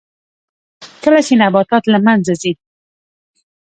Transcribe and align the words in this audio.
کله 1.03 1.19
چې 1.27 1.33
نباتات 1.41 1.83
له 1.93 1.99
منځه 2.05 2.33
ځي 2.41 2.53